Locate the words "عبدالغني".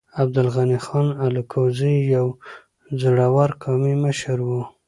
0.21-0.77